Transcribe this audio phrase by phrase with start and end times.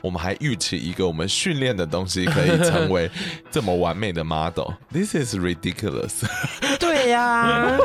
[0.00, 3.10] 我们还预期一个我们训练的东西可以成为
[3.50, 4.72] 这么完美的 model。
[4.92, 6.22] This is ridiculous。
[6.80, 7.78] 对呀、啊，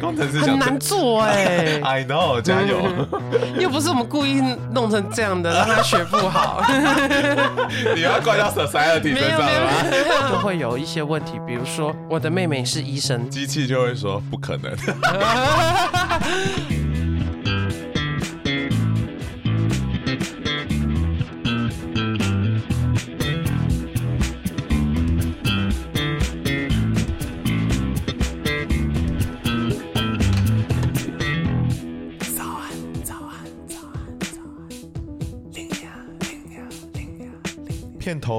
[0.00, 1.80] 工程师很难做哎、欸。
[1.98, 2.80] I know，加油。
[3.58, 4.40] 又不是我们故意
[4.72, 6.62] 弄成这样的，让他学不好。
[7.94, 10.30] 你要怪到 society 身上吗？
[10.30, 14.72] 就会有一些问题，比如说我的妹妹是医生，机器就会说不可能。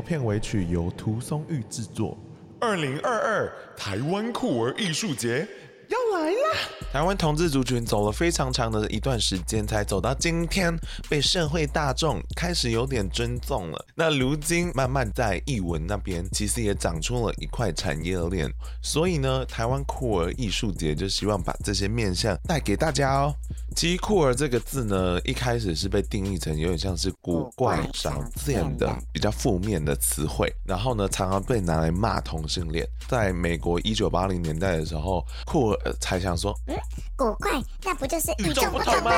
[0.02, 2.16] 片尾曲由涂松玉制作。
[2.60, 5.48] 二零二二台湾酷儿艺术节
[5.90, 6.38] 要来啦！
[6.92, 10.76] 台湾同志族群走了非常长的一段时间，才走到今天，
[11.10, 13.86] 被社会大众开始有点尊重了。
[13.96, 18.52] 那如今慢慢在艺文那边，其实也长出了一块产业链。
[18.82, 23.34] 所以呢，台湾酷儿艺术节就希望把这些面向带给大家哦。
[23.76, 32.86] 其实“酷儿”这个字呢，一开始是被定义成有点像是古怪、少见的、比较负面的词汇，然后呢，常常被拿来骂同性恋。
[33.08, 36.76] 在美国一九八零年代的时候，酷儿才想说：“嗯，
[37.16, 37.52] 古怪，
[37.84, 39.12] 那不就是与众不同吗？”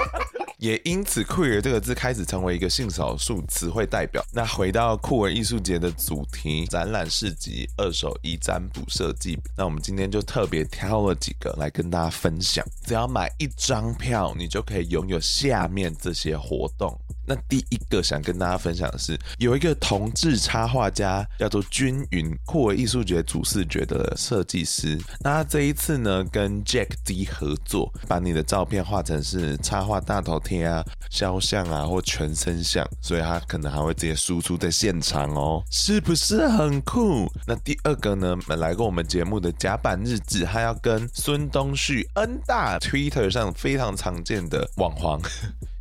[0.58, 4.22] 也因此，“酷儿”这个字开始成为一个性少数词汇代表。
[4.30, 12.62] 那回到酷儿艺术节的主题——展览市集、二手衣占卜设计，那我们今天就特别挑了几个来跟大家分享。
[12.84, 16.94] 只要买一张票，你就可以拥有下面这些活动。
[17.30, 24.98] 那第一个想跟大家分享的是，有一个同志插画家叫做均匀，酷儿艺术节主视觉的设计师。
[25.20, 37.30] 那他这一次呢，跟 Jack D 合作，把你的照片画成是插画大头贴啊、肖像啊或全身像，所以他可能还会直接输出在现场哦，是不是很酷？
[37.46, 45.22] 那第二个呢，来过我们节目的甲板日志，他要跟孙东旭 N 大 Twitter 上非常常见的网黄。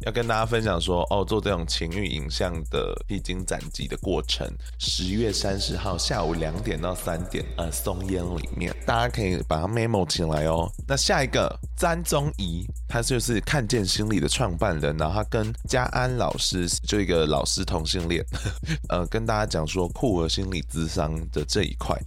[0.06, 4.48] 要跟大家分享说，哦，做这种情欲影像的披荆斩棘的过程。
[4.78, 10.72] 十月三十号下午两点到三点，呃，松烟里面，大家可以把它 memo 起来哦。
[10.88, 18.26] 那下一个詹宗仪，他就是看见心理的创办人，然后他跟嘉安老师就一个老师同性恋，
[18.88, 22.00] 呃，跟大家讲说酷儿心理咨商的这一块。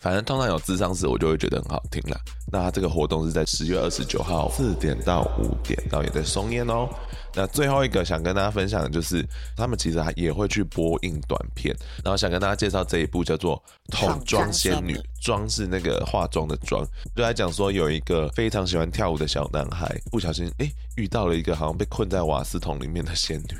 [0.00, 2.18] 反正通常有智商时，我就会觉得很好听了。
[2.50, 6.88] 那他这个活动是在十月二十九号四点到五点，然后也在松烟哦。
[7.32, 9.24] 那最后一个想跟大家分享的就是，
[9.56, 13.62] 他们其实还也会去播映短片，然后想跟大家介绍这一部叫做
[13.92, 16.84] 《桶装仙女》，装是那个化妆的妆，
[17.14, 23.54] 就来讲说有一个非常喜欢跳舞的小男孩，不小心哎遇到了一个好像被困在瓦斯桶里面的仙女。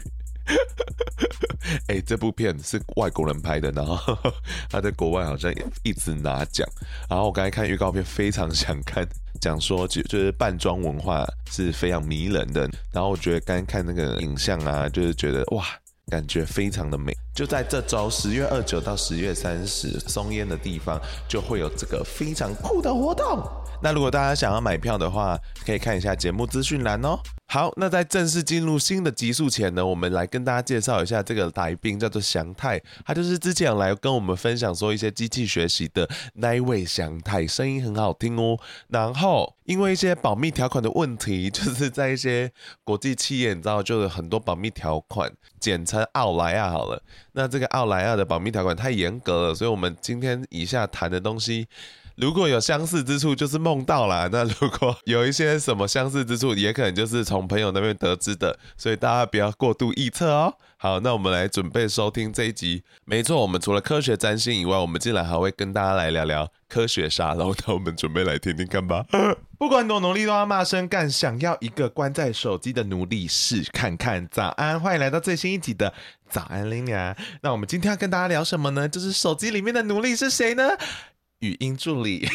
[1.87, 4.17] 哎、这部片是外国人拍的，然后
[4.69, 5.53] 他在国外好像
[5.83, 6.67] 一直拿奖。
[7.09, 9.07] 然后我刚才看预告片，非常想看，
[9.41, 12.69] 讲说就就是扮装文化是非常迷人的。
[12.93, 15.65] 然后我觉得刚才看那个影像啊，就是觉得哇，
[16.09, 17.17] 感觉非常的美。
[17.41, 23.43] 就在这周十月二九到十月三十，松烟的地方就会有这个非常酷的活动。
[23.83, 27.19] 那如果大家想要买票的话，可以看一下节目资讯栏哦。
[27.47, 38.57] 好，那在正式进入新的集数前呢，我们来跟大家介绍一下这个来宾，叫做祥太，他就是之前来跟我们分享说一些机器学习的那一位祥太，声音很好听哦。
[38.89, 42.53] 然后因为一些保密条款的问题，就是在一些
[42.85, 47.03] 国际企业，你知道，就有很多保密条款，简称奥莱亚好了。
[47.33, 51.67] 那这个奥莱尔的保密条款太严格了，所以我们今天以下谈的东西。
[52.21, 54.29] 如果有相似之处，就是梦到啦。
[54.33, 60.55] 那如果有一些什么相似之处，也可能就是从朋友那边得知的，所以大家不要过度臆测哦。
[60.77, 62.83] 好，那我们来准备收听这一集。
[63.05, 67.55] 没错，我们除了科学占星以外，我们竟然还会跟大家来聊聊科学沙龙。
[67.67, 69.05] 那我们准备来听听看吧。
[69.59, 74.27] 不管多努力都要骂声干，想要一个关在手机的奴隶试看看。
[74.31, 75.93] 早安，欢迎来到最新一集的
[76.31, 77.15] 早安林娘。
[77.43, 78.89] 那我们今天要跟大家聊什么呢？
[78.89, 80.65] 就是手机里面的奴隶是谁呢？
[81.41, 82.29] 语音助理，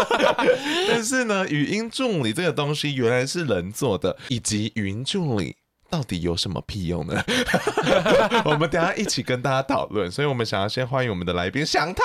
[0.88, 5.54] 但是呢，语音助理这个东西原来是人做的，以及语音助理
[5.90, 7.22] 到底有什么屁用呢？
[8.46, 10.10] 我们等一下一起跟大家讨论。
[10.10, 12.02] 所以我们想要先欢迎我们的来宾祥太。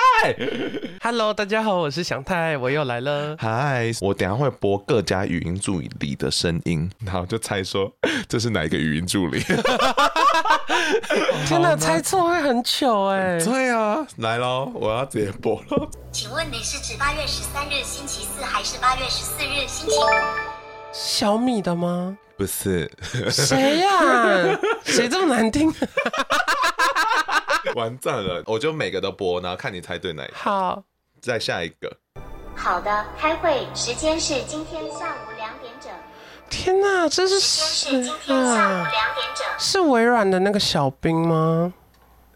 [1.00, 3.34] Hello，大家好，我是祥太，我又来了。
[3.38, 7.90] Hi，我等一下会播各家语音助理里的声音，然后就猜说
[8.28, 9.42] 这是哪一个语音助理。
[11.48, 13.44] 真的猜错会很糗哎、欸！
[13.44, 15.88] 对啊，来喽，我要直接播了。
[16.12, 20.00] 请问你是指八月十三日星期四，还是八月十四日星期五？
[20.92, 22.16] 小米的吗？
[22.36, 22.90] 不是，
[23.30, 24.58] 谁呀、啊？
[24.84, 25.72] 谁这么难听？
[27.74, 28.42] 完蛋了！
[28.46, 30.34] 我就每个都播，然后看你猜对哪一个。
[30.36, 30.82] 好，
[31.20, 31.96] 再下一个。
[32.56, 35.37] 好的，开会时间是今天下午。
[36.50, 38.88] 天哪，这是谁啊。
[39.58, 41.72] 是微软的那个小兵吗？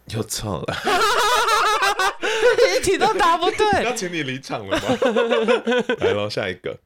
[0.06, 0.76] 又错了，
[2.76, 3.84] 一题都答不对。
[3.84, 4.82] 要请你离场了吗？
[6.00, 6.76] 来喽，下一个。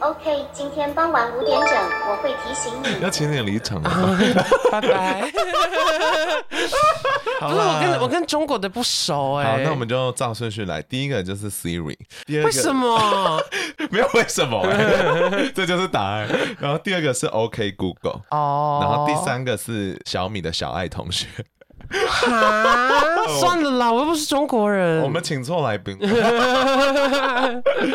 [0.00, 1.76] OK，今天傍晚五点整，
[2.08, 2.88] 我会提醒你。
[3.02, 3.82] 要请你离场？
[4.70, 5.28] 拜拜。
[7.40, 9.50] 好了，我跟我跟中国的不熟哎、欸。
[9.50, 10.80] 好，那我们就照顺序来。
[10.82, 11.96] 第一个就是 Siri，
[12.26, 13.42] 第二个为什么？
[13.90, 16.28] 没有为什么、欸，这就是答案。
[16.60, 18.78] 然后第二个是 OK Google，哦。
[18.80, 21.26] 然后第三个是小米的小爱同学。
[21.90, 25.02] 哈，算了啦，我又不是中国人。
[25.02, 25.98] 我们请错来宾。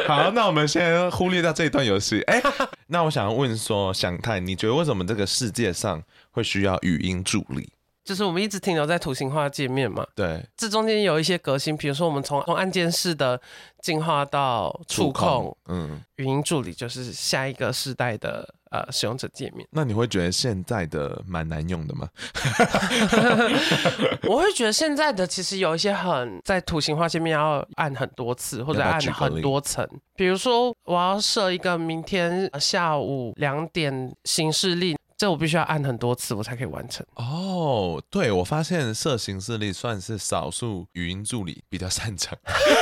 [0.07, 2.21] 好，那我们先忽略掉这一段游戏。
[2.23, 6.01] 哎、欸，那我想要问说，祥太，你觉得为什么这个世界上
[6.31, 7.69] 会需要语音助理？
[8.03, 10.05] 就是我们一直停留在图形化界面嘛。
[10.15, 13.39] 对，这中间有一些革新，比如说我们从从按键式的
[13.81, 18.53] 进化到触控，嗯，语音助理就是下一个世代的。
[18.73, 22.09] 呃，使用者界面，那你会觉得现在的蛮难用的吗？
[24.27, 34.97] 我会觉得现在的其实有一些很在图形化界面要按很多次或者按很多层，比如说我要设一个明天下午两点行事历。
[35.23, 37.05] 这我必须要按很多次，我才可以完成。
[37.15, 42.37] 哦，对，我发现设行事历算是少数语音助理比较擅长。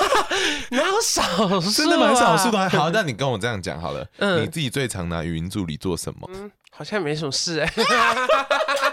[0.71, 1.21] 哪有少
[1.61, 1.71] 数、啊？
[1.71, 2.67] 真的蛮少数的。
[2.71, 4.03] 好，那你跟我这样讲好了。
[4.17, 6.27] 嗯，你自己最常拿语音助理做什么？
[6.33, 7.85] 嗯，好像没什么事哎、欸。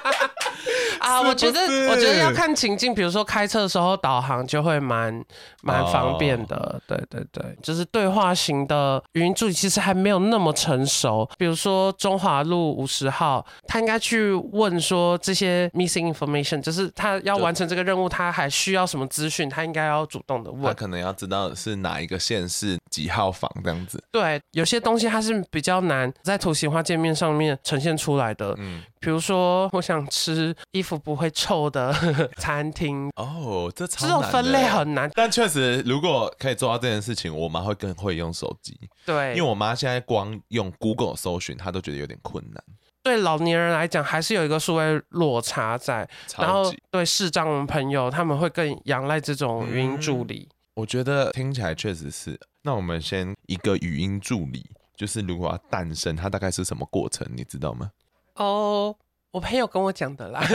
[1.08, 1.60] 啊，我觉得
[1.90, 5.24] 我觉得要看情境，比如说开车的时候导航就会蛮
[5.62, 6.56] 蛮方便的。
[6.56, 6.82] Oh.
[6.86, 11.28] 对对对，就是对话型的语音助理其实还没有那么成熟。
[11.38, 20.64] 比如说中华路五十号，他应该去问说这些 missing information，就是他要完成这个任务，他还需要什么资讯，他应该要主动的问。
[20.64, 24.02] 他可能要知道是哪一个县市几号房这样子。
[24.12, 28.54] 对，有些东西它是比较难在图形化界面上面呈现出来的。
[28.58, 28.82] 嗯。
[29.00, 31.92] 比如说， 我想吃衣服不会臭的
[32.38, 35.10] 餐厅哦，这超这种分类很难。
[35.14, 38.78] 但确实，如果可以做到这件事情，我妈会更会用手机。
[39.04, 42.62] 对，因为我妈现在光用 Google 搜寻，她都觉得有点困难。
[43.02, 46.06] 对老年人来讲，还是有一个数位落差在。
[46.36, 50.46] 然后对视障朋友，他们会更仰赖这种语音助理。
[50.50, 52.38] 嗯，我觉得听起来确实是。
[52.62, 57.26] 那我们先一个语音助理，就是如果要诞生，它大概是什么过程？
[57.34, 57.90] 你知道吗？
[58.38, 58.94] 哦，
[59.32, 60.40] 我朋友跟我讲的啦。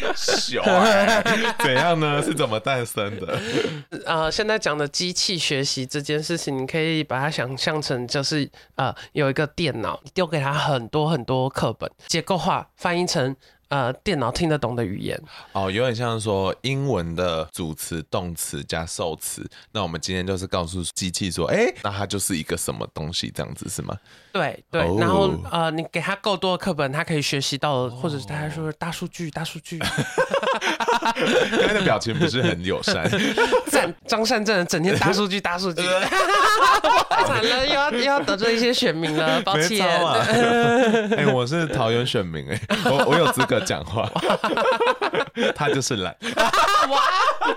[0.16, 1.22] 小孩
[1.58, 2.22] 怎样呢？
[2.22, 3.38] 是怎么诞生的？
[4.04, 13.36] 呃，现在讲的机器学习这件事情，你可以把它想象成就是呃，有一个电脑，丢给他很多很多课本，结构化翻译成。
[13.70, 15.16] 呃，电脑听得懂的语言
[15.52, 19.48] 哦，有点像说英文的主词、动词加受词。
[19.70, 23.96] 那我们今天就是告诉机器说，哎、欸，那它就是一个什么东西，这样子是吗？
[24.32, 29.78] 对对，哦、然后呃，你给他够多的课本，他可以学习到，哦、或者是他还说大数据，大数据。
[29.78, 33.08] 刚才的表情不是很友善。
[33.70, 35.82] 赞张善政整天大数据， 大数据。
[37.26, 39.86] 惨了，又要又要得罪一些选民了，抱歉。
[41.16, 44.10] 哎、欸，我是桃园选民、欸，哎，我我有资格讲话。
[45.54, 46.16] 他就是懒。
[46.90, 47.00] 哇，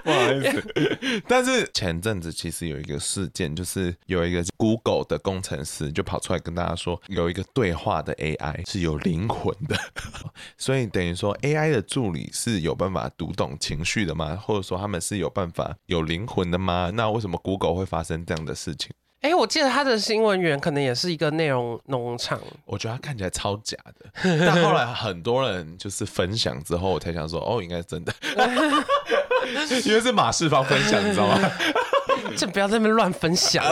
[0.03, 1.23] 不好意思。
[1.27, 9.77] 但是前阵子其实有一个事件，就是有一个 Google 的工程师就跑出来跟大家说，有一个对话的 AI 是有灵魂的，
[10.57, 14.35] 所以等于说 AI 的助理是有办法读懂情绪的吗？
[14.35, 16.91] 或者说他们是有办法有灵魂的吗？
[16.93, 18.91] 那为什么 Google 会发生这样的事情？
[19.23, 22.37] 哎、欸，我记得他的新闻源可能也是一个内容农场。
[22.65, 28.13] 我觉得他看起来超假的，但后来很多人就是分享之后，我才想说，哦，应该是真的，
[29.85, 31.39] 因为是马世芳分享，你知道吗？
[32.35, 33.63] 就不要在那边乱分享，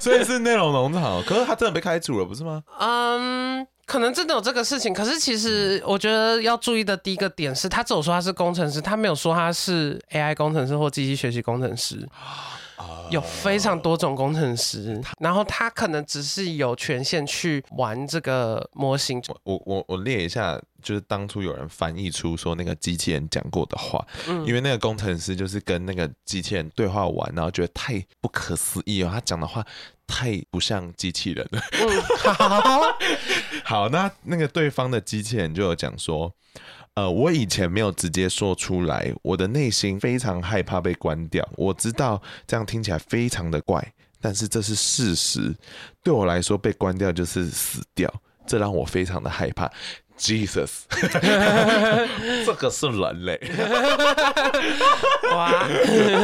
[0.00, 1.22] 所以是内容农场。
[1.22, 2.60] 可是他真的被开除了，不是吗？
[2.80, 4.92] 嗯，可能真的有这个事情。
[4.92, 12.04] 可是其实我觉得要注意的第一个点是，他只有说他是工程师，他没有说他是 AI 工程师或机器学习工程师。
[13.10, 19.22] 有非常多种工程师，然后他可能只是有权限去玩这个模型。
[19.44, 29.64] 我我我列一下，就是当初有人翻译出说那个机器人讲过的话，嗯，因为那个工程师就是跟那个机器人对话完，然后觉得太不可思议哦，他讲的话
[30.08, 31.62] 太不像机器人了。
[33.62, 36.34] 好，那那个对方的机器人就有讲说。
[36.94, 41.48] 呃，我以前没有直接说出来，我的内心非常害怕被关掉。
[41.54, 45.54] 我知道这样听起来非常的怪，但是这是事实。
[46.02, 48.12] 对我来说，被关掉就是死掉，
[48.48, 49.70] 这让我非常的害怕。
[50.18, 50.80] Jesus，
[52.44, 53.40] 这个是人类。
[55.30, 55.68] 哇，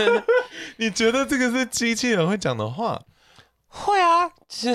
[0.78, 3.00] 你觉得这个是机器人会讲的话？
[3.74, 4.30] 会啊。
[4.64, 4.74] 为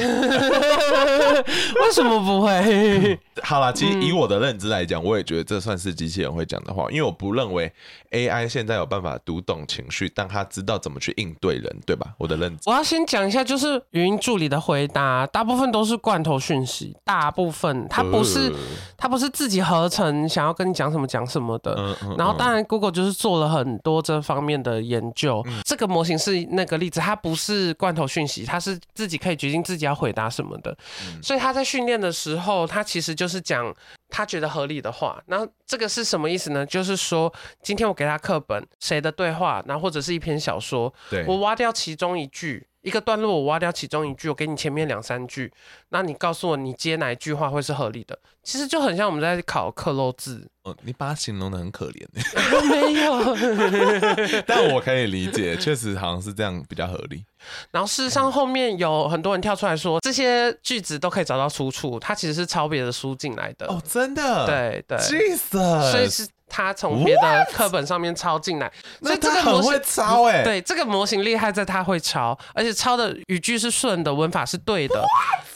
[1.92, 3.20] 什么不会？
[3.44, 7.72] 好啦，其实以我的认知来讲，我也觉得这算是机器人会讲的话，因为我不认为
[8.12, 12.14] AI 现在有办法读懂情绪，但他知道怎么去应对人，对吧？
[12.18, 12.64] 我的认知。
[12.66, 18.52] 我要先讲一下，就是语音助理的回答，大部分都是罐头讯息，大部分它不是
[18.98, 21.76] 它不是自己合成，想要跟你讲什么讲什么的。
[21.78, 22.16] 嗯嗯。
[22.18, 25.46] 然后当然，Google 就是做了很多这方面的研究。
[25.64, 29.60] 这个模型是那个例子，它不是罐头讯息，它是自己可以决定。
[29.70, 30.76] 自己要回答什么的，
[31.22, 33.76] 所以他在训练的时候，他其实就是讲
[34.08, 35.22] 他觉得合理的话。
[35.28, 36.66] 那这个是什么意思呢？
[36.66, 40.94] 就是说，今天我给他课本，谁的对话，然后或者是一篇小说，
[41.28, 42.66] 我挖掉其中一句。
[42.82, 45.52] 一个段落，我挖掉其中一句，我给你前面两三句，
[45.90, 48.18] 那你告诉我你接哪一句话会是合理的？
[48.42, 50.48] 其实就很像我们在考克漏字。
[50.64, 52.06] 哦，你把它形容的很可怜。
[52.70, 53.36] 没有，
[54.48, 57.24] 但我可以理解，确实好像是这样比较合理。
[57.72, 63.68] 然后事实上后面有很多人跳出来说，这些句子都可以找到出处，它其实是抄别的书进来的。
[63.68, 64.46] 哦，真的？
[64.48, 64.98] 对对。
[64.98, 65.92] Jesus。
[65.92, 66.28] 所以是。
[66.50, 75.02] 他从别的课本上面抄进来，所以这个模型会抄哎，对，这个模型厉害在他会抄，而且抄的语句是顺的，文法是对的，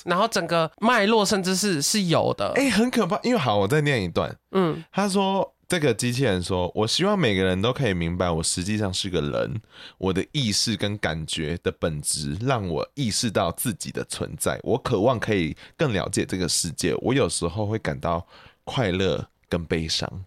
[0.05, 3.19] 然后整个脉络甚至是是有的，哎，很可怕。
[3.23, 9.61] 因为好，我再念一段，嗯，他说这个机器人说，我希望每个人都可以明白，我实际上是个人，
[9.97, 18.27] 我的意识跟感觉的本质让我意识到自己的存在，我渴望可以更了解这个世界，我有时候会感到
[18.63, 20.25] 快乐跟悲伤。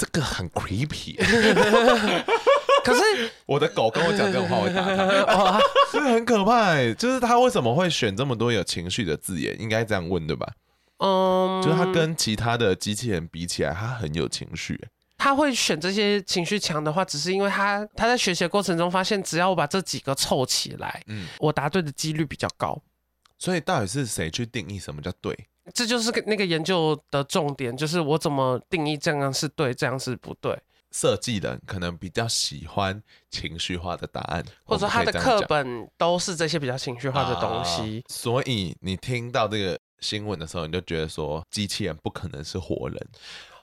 [0.00, 1.14] 这个很 creepy，
[2.82, 4.82] 可是我的狗跟我讲这种话，我会打
[5.26, 5.60] 它，
[5.92, 6.74] 这很可怕。
[6.94, 9.54] 就是他为什么会选这么多有情绪的字眼？
[9.60, 10.50] 应该这样问对吧？
[11.00, 14.82] 嗯，就是他跟其他的机器人比起来，他很有情绪。
[15.18, 22.80] 他会选这些情绪强的话，只是因为他他在学习的过程中发现，只要我把这几个凑起来，嗯，我答对的几率比较高。
[23.36, 25.38] 所以到底是谁去定义什么叫对？
[25.74, 30.58] 这就是那个研究的重点，就是我怎么定义这样是对，这样是不对。
[30.92, 33.00] 设计人可能比较喜欢
[33.30, 38.02] 情绪化的答案，或者说他的课本都是这些比较情绪化的东西。
[38.04, 43.08] 啊，所以你听到这个新闻的时候，你就觉得说机器人不可能是活人。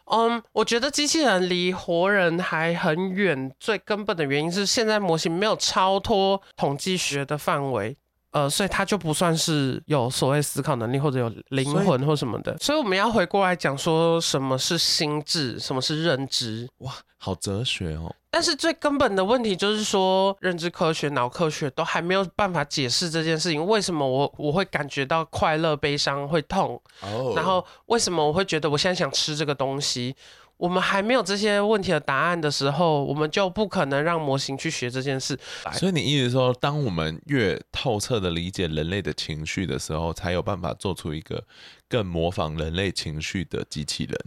[0.05, 7.97] 嗯，我觉得机器人离活人还很远，最根本的原因是现在模型没有超脱统计学的范围。
[8.37, 16.69] 呃，所以他就不算是有所谓思考能力或者有灵魂或什么的，所以，所以我们要回过来讲说什么是心智，什么是认知。
[16.79, 18.13] 哇，好哲学哦！
[18.29, 23.65] 但是最根本的问题就是说，认知科学、脑科学都还没有办法解释这件事情。
[23.65, 26.79] 为什么我我会感觉到快乐、悲伤、会痛？
[27.01, 30.15] 哦，然后为什么我会觉得我现在想吃这个东西？
[30.57, 35.37] 我们还没有这些问题的答案的时候，我们就不可能让模型去学这件事。
[35.73, 41.43] 所以你意思说，当我们越透彻的理解人类的情绪的时候，才有办法做出一个
[41.87, 44.17] 更模仿人类情绪的机器人。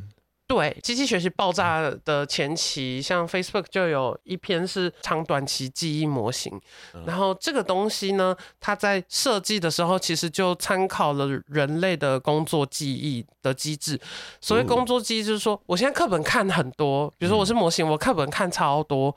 [0.51, 6.61] 对，机器学习爆炸的前期，像 Facebook 就有一篇是长短期记忆模型，
[7.07, 13.97] 然后这个东西呢，它在设计的时候其实就参考了人类的工作记忆的机制。
[14.41, 19.15] 所谓工作记忆，就是说我现在课本看很多，比如说我是模型，我课本看超多，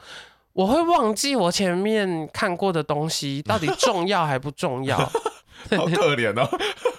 [0.53, 4.95] 我会忘记我前面看过的东西到底重要还不重要。
[5.75, 6.47] 好可怜哦。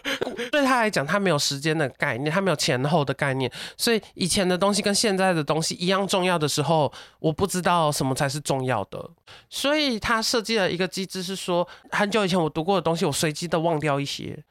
[0.51, 9.11] 对他来讲，他没有时间的概念，他没有前后的概念，所以以前的东西跟现在的东西一样重要的时候，我不知道什么才是重要的。
[9.49, 14.43] 所以他设计了一个机制，是说很久以前我读过的东西，我随机的忘掉一些。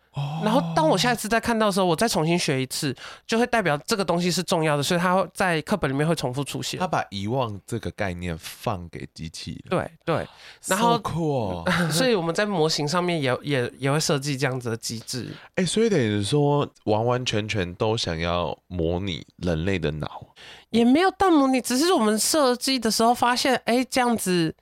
[0.44, 6.80] 然后，当我下一次再看到的时候，我再重新学一次，就会代表这个东西是重要的，所以它在课本里面会重复出现。
[6.80, 9.64] 他把遗忘这个概念放给机器。
[9.70, 10.28] 对对，
[10.68, 15.30] 然后 So cool 所以我们在模型上面也也也会设计这样子的机制。
[15.56, 20.28] 哎，所以等于说，完完全全都想要模拟人类的脑，
[20.70, 24.54] 也没有到模拟，只是我们设计的时候发现，哎，这样子。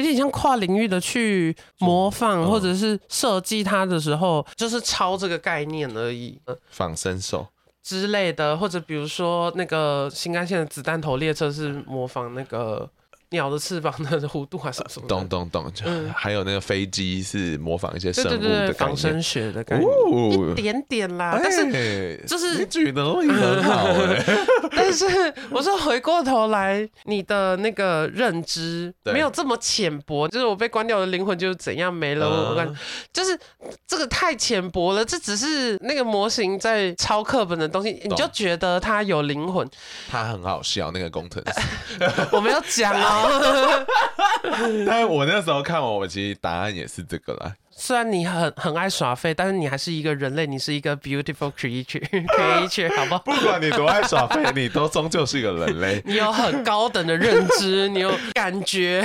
[0.00, 6.40] 有点像跨领域的去模仿，或者是设计它的时候，就是抄这个概念而已。
[6.70, 7.46] 仿生手
[7.82, 12.88] 之类的，或者比如说那个新干线的子弹头列车是模仿那个
[13.30, 15.06] 鸟的翅膀的弧度还是什么？
[15.08, 15.84] 懂懂懂，就，
[16.14, 21.38] 还有那个飞机是模仿一些生物仿生学的感觉，哦、一点点啦。
[21.42, 24.24] 但是就是你举的很好哎。
[24.74, 25.04] 但是
[25.50, 32.74] 我说回过头来，你的那个认知没有这么浅薄，就是我被关掉的灵魂就是怎样没了，我感觉
[33.12, 33.38] 就是
[33.86, 39.68] 这个太浅薄了，这只是那个模型在抄课本的东西，你就觉得它有灵魂，
[40.10, 41.60] 他很好笑那个工程师，
[42.32, 43.19] 我没有讲哦，
[44.86, 47.54] 但是我那时候看完，我其实答案也是这个啦。
[47.72, 53.18] 虽然你很很爱耍废，但是你还是一个人类，你是一个 beautiful creature，creature， 好不好？
[53.20, 56.02] 不管你多爱耍废，你都终究是一个人类。
[56.04, 59.02] 你有很高等的认知，你有感觉。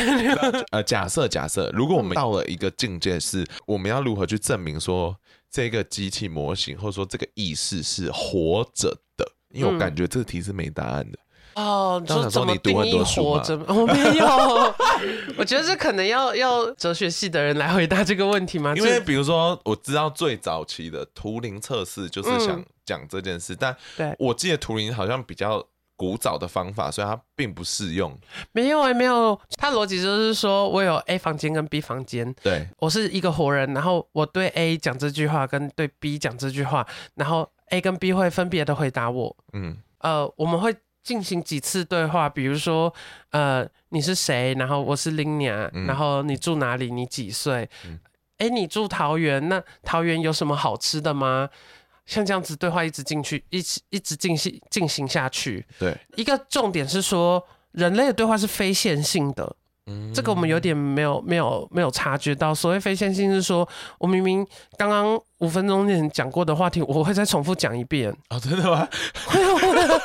[0.72, 5.16] 呃，假设假设，如果我们到了一个境界，是我们要如何去证明说
[5.50, 9.26] 这个机器模型或者说这个意识是活着的？
[9.54, 11.18] 因为我感觉这个题是没答案的。
[11.56, 13.58] 哦，你说怎么定义活着？
[13.68, 14.26] 我没有，
[15.40, 18.74] 我觉得这可能要要哲学系的人来回答这个问题吗？
[18.76, 28.14] 因为比如说，我知道最早期的图灵测试就是想讲这件事，嗯、但对我记得图灵好像比较古早的方法，所以它并不适用。
[28.52, 36.86] 没有哎、欸，没有，它逻辑就是说我有 A 房间跟 B 房间，对我是一个活人，然后我对 A 讲这句话，跟对 B 讲这句话，
[37.16, 39.34] 然后 A 跟 B 会分别的回答我。
[39.54, 40.76] 嗯，呃，我们会。
[41.06, 42.92] 进行几次对话，比如说，
[43.30, 44.56] 呃，你是谁？
[44.56, 46.90] 然后我是林娘，嗯、然后你住哪里？
[46.92, 47.70] 你几岁？
[48.40, 51.48] 哎、嗯，你住桃园，那桃园有什么好吃的吗？
[52.08, 55.66] 像这样子对话一直进去，一直一直进行进行下去。
[55.80, 59.56] 对，一个重点是说，人类的对话是非线性的。
[59.88, 62.54] 嗯，这个我们有点没有没有没有察觉到。
[62.54, 63.68] 所谓非线性是说，
[64.00, 64.44] 我明明
[64.78, 68.12] 刚刚五分钟前讲过的话题，我会再重复讲一遍。
[68.30, 68.88] 哦，真的吗？
[69.28, 70.02] 会啊。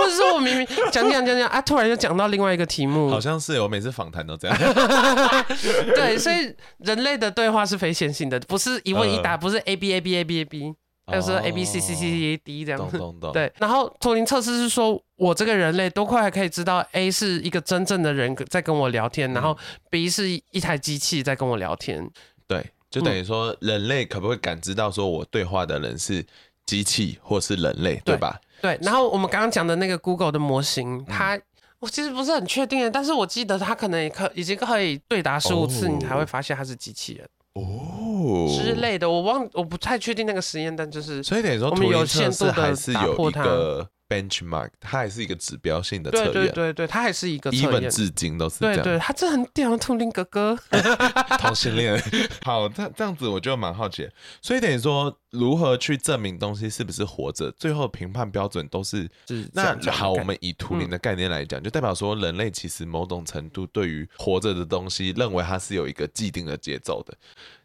[0.00, 4.56] 或者说我明明讲讲讲讲啊，突然就讲到另外一个题目，好像是我每次访谈都这样。
[5.94, 10.74] 对，所以人类的对话是非线性的，不是一问一答，不是 A B A B A B A B，
[11.06, 12.98] 还是 A B C C C C D 这样子。
[13.32, 19.56] 对，然后图灵测试是说我这个人类都快可以知道 A 是一个真正的人在跟我聊天，然后
[19.90, 22.08] B 是一台机器在跟我聊天。
[22.46, 26.24] 对，就等于说人类可不可以感知到说我对话的人是
[26.66, 28.40] 机器或是人类，对吧？
[28.40, 28.49] 对，
[28.82, 31.38] 然后我们刚刚讲的那个 Google 的模型，它
[31.78, 39.08] 我其实不是很确定的，但是我记得它可能也可已经可以对答十五次，你才会发现它是机器人哦之类的。
[39.08, 43.88] 我忘，我不太确定那个实验，但就是所以等于说，我们有限度的还是有一个。
[44.10, 48.82] benchmark，它还是一个指标性的测验，对对对对，它还是一个测验，至今都是这样。
[48.82, 50.58] 对对，它这很屌，图灵哥哥，
[51.38, 52.02] 同性恋。
[52.44, 54.08] 好，这这样子我就蛮好奇，
[54.42, 60.12] 所以等于说，如何去证明东西是不是活着，最后评判标准都是是那好。
[60.12, 67.16] 我们以图灵的概念来讲，嗯、就代表说，人类其实某种程度对于活着的东西，认为它是有一个既定的节奏的。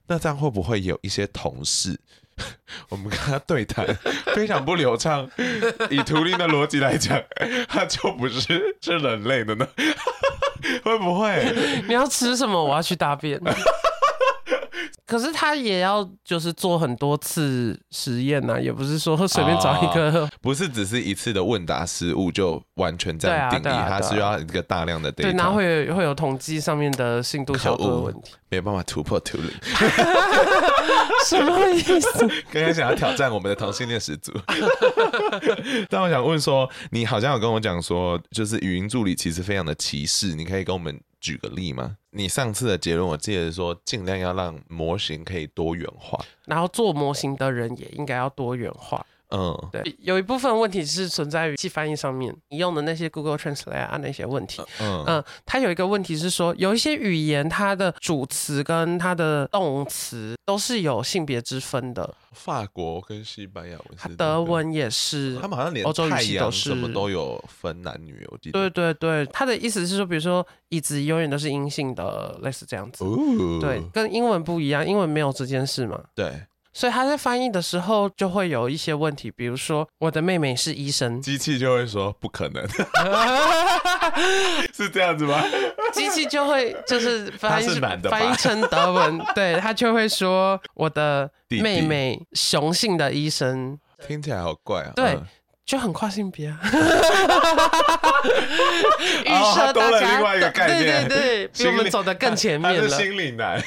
[0.07, 1.99] 那这样会不会有一些同事？
[2.89, 3.85] 我们跟他对谈
[4.35, 5.29] 非常不流畅，
[5.89, 7.21] 以图灵的逻辑来讲，
[7.67, 9.67] 他就不是是人类的呢？
[10.83, 11.53] 会不会？
[11.87, 12.61] 你要吃什么？
[12.63, 13.39] 我要去大便。
[15.05, 29.51] 可是他也要就是做很多次实验呐，也不是说随便找一个、哦， 不是只是一次的问答失误就完全这样定义，他、啊啊啊、是要一个大量的对，然后会有会有统计上面的信度小度 的问题，没有办法突破图灵，
[31.27, 32.27] 什么意思？
[32.51, 34.31] 刚刚想要挑战我们的同性恋始祖，
[35.87, 40.99] 但我想问说，你好像有跟我讲说，就是语音助理其实非常的歧视，你可以跟我们。
[41.25, 41.97] 举个例吗？
[42.11, 49.03] 你上次的结论，我记得说尽量要让模型可以多元化，然后做模型的人也应该要多元化。
[49.29, 54.61] 嗯，对，有一部分问题是存在于机翻译上面，你用的那些 Google Translate 啊那些问题。
[54.79, 62.13] 嗯嗯，它有一个问题是说，有一些语言它的主词跟它的动词都是有性别之分的。
[62.31, 68.69] 法国跟西班牙文是，德文也是，他们好像连欧洲语系都是什么都有分男女，我记得。
[68.69, 73.05] 对对对，他的意思是说，比如说椅子永远都是阴性的，类似这样子。
[73.05, 73.17] 哦，
[73.61, 75.99] 对，跟英文不一样，英文没有这件事嘛。
[76.13, 76.45] 对。
[76.77, 82.67] 所以他在翻译的时候就会有一些问题，比如说我的妹妹是医生，机器就会说不可能，
[84.75, 85.41] 是这样子吗？
[85.93, 95.25] 机器就会就是翻译翻译成德文， 对，他就会说我的妹妹雄性的医生，听起来好怪啊，对，嗯、
[95.65, 96.59] 就很跨性别啊，
[99.23, 103.63] 预设多了另外一个概念，对对对，比我们走得更前面了，心理男。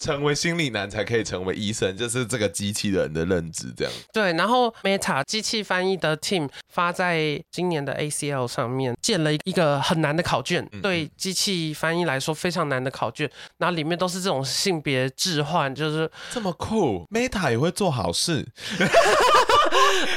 [0.00, 3.92] 成为心理男才可以成为医生，就是这个机器人的认知这样。
[4.12, 17.06] 对，然后 Meta 机器翻译的 team 发在今年的 ACL 上面建了一个很难的考卷，嗯、对机器翻译来说非常难的考卷，然后里面都是这种性别置换，就是这么酷。
[17.10, 18.46] Meta 也会做好事，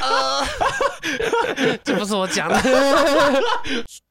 [0.01, 0.47] 呃，
[1.83, 2.57] 这不是我讲的。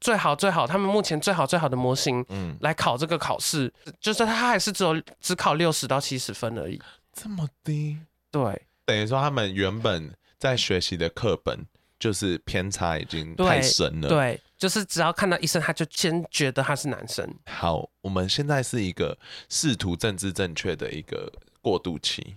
[0.00, 6.77] 最好最好，他们目前最好最好的模型，嗯，来考这个考试，就是他还是只有只考六十到七十分而已，
[7.12, 7.96] 这么低？
[8.33, 11.64] 对，等于说他们原本在学习的课本
[12.01, 17.25] 就是偏差已经太深了，对，对，就是只要看到医生，他就先觉得他是男生。
[17.46, 19.16] 好，我们现在是一个
[19.48, 22.35] 试图政治正确的一个过渡期。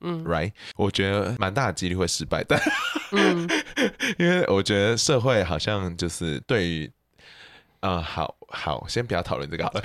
[0.00, 2.56] 嗯，right，我觉得蛮大的几率会失败的，
[3.10, 3.48] 嗯，
[4.16, 6.92] 因为我觉得社会好像就是对于，啊、
[7.80, 9.80] 呃，好好，先不要讨论这个好了，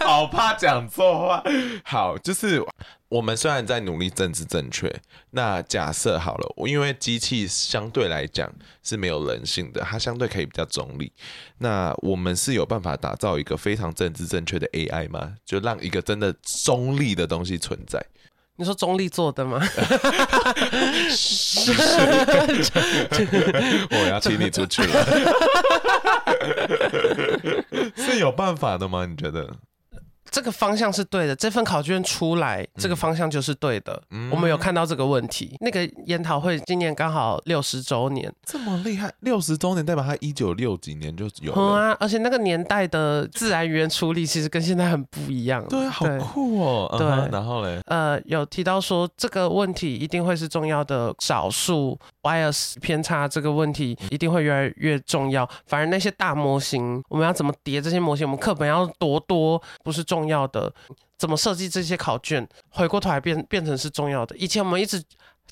[0.04, 1.42] 好怕讲错话。
[1.84, 2.60] 好，就是
[3.08, 4.92] 我们虽然在努力政治正确，
[5.30, 8.50] 那假设好了，因为机器相对来讲
[8.82, 11.12] 是没有人性的，它相对可以比较中立。
[11.58, 15.34] 那我们是有办法打造一个非常政治正确的 AI 吗？
[15.44, 18.04] 就让一个真的中立的东西存在？
[18.58, 19.60] 你说中立做的吗？
[21.10, 21.70] 是，
[23.90, 25.04] 我要请你出去了。
[27.96, 29.06] 是有办法的吗？
[29.06, 29.48] 你觉得？
[30.28, 34.02] 这个方向是对的，这份考卷出来，嗯、这个方向就是对的。
[34.10, 35.56] 嗯、我们有看到这个问题。
[35.60, 41.58] 那个研讨会今年刚好六十周年，这么厉害，六十周年代表他一九六几年就有了。
[41.58, 45.64] 嗯啊，而且那个年代的自然语言处理其实跟现在很不一样。
[45.68, 46.94] 对，好酷哦。
[46.98, 51.96] 对，嗯、然后嘞，呃，有提到说这个问题一定会是重要的少数。
[52.26, 60.72] Bias 偏差这个问题一定会越来越重要，反而那些大模型，我们要怎么叠这些模型，我们课本要多多不是重要的，
[61.16, 64.36] 怎么设计这些考卷，回过头来变变成是重要的。
[64.36, 65.02] 以前我们一直。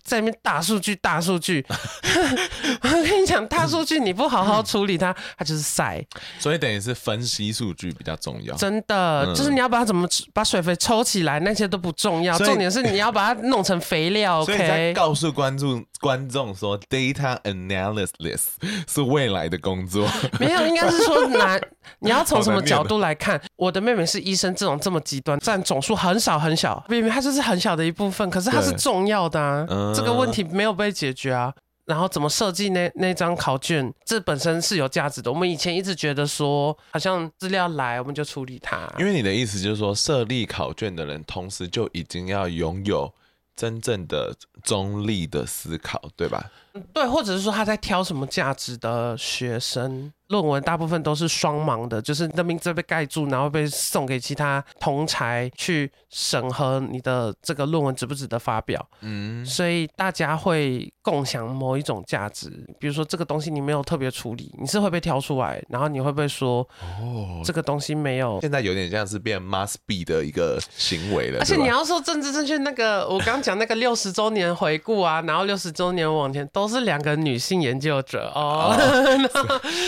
[0.04, 1.64] 在那边大数据，大数据，
[2.82, 6.04] 我跟你讲，大数据你不好好处理它，它就是塞。
[6.38, 8.54] 所以等于是分析数据比较重要。
[8.56, 14.44] 真的，嗯、就是你要把它怎么把水肥抽起来，那些都不重要，重点是你要把它弄成肥料。
[14.46, 18.40] 所以在告诉观众观众说，data analysis
[18.86, 20.06] 是未来的工作。
[20.38, 21.58] 没有，应该是说难
[22.00, 23.40] 你要从什么角度来看？
[23.56, 29.66] 我的妹妹是医生，这种这么极端，占总数很少很小，明明她就是很小的一部分，可是她是重要的啊。
[29.70, 31.54] 嗯这个问题没有被解决啊，
[31.86, 35.30] 然后怎么设计那那张考卷，这本身是有价值的。
[35.30, 38.92] 我们以前一直觉得说，好像资料来我们就处理它。
[38.98, 43.12] 因为你的意思就是说，设立考卷的人同时就已经要拥有
[43.54, 46.50] 真正的中立的思考，对吧？
[46.92, 50.12] 对，或者是说他在挑什么价值的学生。
[50.28, 58.84] 论文大部分都是双盲的，就是你的名字被盖住，然后被送给其他同才去审核你的这个论文值不值得发表。
[59.02, 62.48] 嗯，所以大家会共享某一种价值，
[62.80, 68.40] 比如说这个东西你没有特别处理，你是会被挑出来，然后你会不会说，哦，这个东西没有？
[68.40, 71.40] 现在有点像是变 must be 的一个行为了。
[71.40, 78.74] 而且你要说政治正确，那个我刚讲那个六十周年回顾啊，然后六十周年往前都是两个女性研究者哦，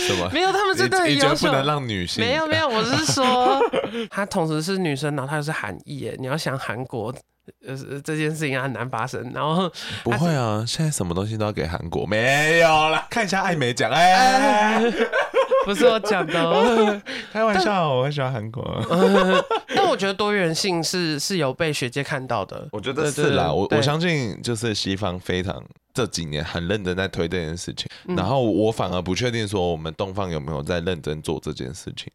[0.07, 0.29] 什么？
[0.33, 1.47] 没有，他们真的很优秀。
[1.47, 2.23] 不能让女性。
[2.23, 3.59] 没有 没有，我是说，
[4.09, 6.15] 她同时是女生，然后她又是韩裔耶。
[6.19, 7.13] 你要想韩国，
[7.65, 9.31] 呃，这件事情很难发生。
[9.33, 9.71] 然后
[10.03, 12.05] 不会啊，现在什么东西都要给韩国。
[12.05, 14.81] 没有啦，看一下艾美奖，哎，
[15.67, 17.01] 不是我讲的哦，
[17.33, 18.63] 开玩笑，我很喜欢韩国。
[19.75, 22.69] 但我觉得多元性是是有被学界看到的。
[22.71, 25.61] 我觉得是啦，我我相信就是西方非常。
[25.93, 32.09] 这几年很认真在推这件事情，嗯、然后我反而不确定说我们东方有没有在认真做这件事情。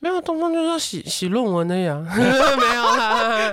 [0.00, 1.94] 没有，东方就是要写写论文的呀。
[2.10, 3.52] 没有啦。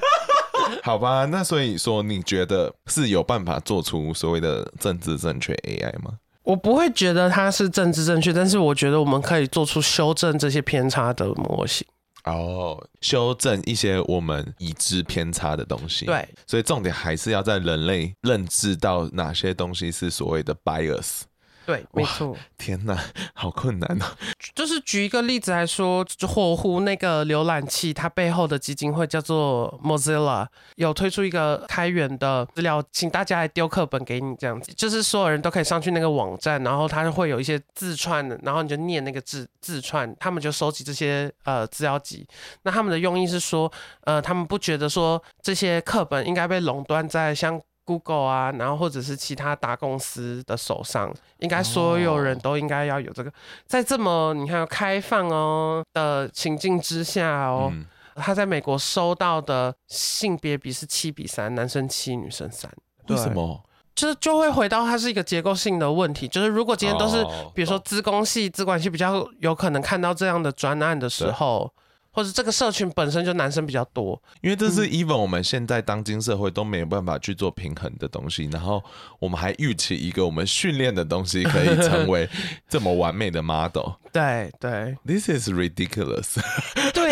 [0.81, 6.13] 好吧，那所以说你觉得是有办法做出所谓的政治正确 AI 吗？
[6.47, 11.85] 我不会觉得它是政治正确，但是我觉得我们可以做出修正这些偏差的模型。
[12.23, 16.05] 哦，修正一些我们已知偏差的东西。
[16.05, 21.23] 对，所以重点还是要在人类认知到哪些东西是所谓的 bias。
[21.67, 22.33] 对，没错。
[22.57, 22.97] 天哪，
[23.35, 24.15] 好困难啊。
[24.55, 42.25] 就是举一个例子来说，火狐那个浏览器，它背后的基金会叫做 Mozilla，有推出一个开源的资料，请大家来丢课本给你，这样子，就是所有人都可以上去那个网站，然后它会有一些字串，然后你就念那个字字串，他们就收集这些呃资料集。
[42.63, 43.69] 那他们的用意是说，
[44.05, 47.61] 呃，他们不觉得说这些课本应该被垄断在像。
[47.87, 53.31] Google 啊，然后或者是其他大公司的手上，应该所有人都应该要有这个，
[53.65, 57.71] 在这么你看开放哦的情境之下哦，
[58.15, 62.69] 他在美国收到的性别比是七比三，男生七，女生三。
[63.07, 63.63] 为什么？
[63.95, 71.71] 就是就会回到它是一个结构性的问题，就是如果今天都是比如说资工系、资管系比较有可能看到这样的专案的时候。
[72.17, 78.83] 或者这个社群本身就男生比较多，因为这是 even 我们现在当今社会都没有办法去做平衡的东西，然后
[79.19, 82.27] 我们还预期一个我们训练的东西可以成为
[82.67, 83.91] 这么完美的 model。
[84.11, 86.39] 对对，This is ridiculous。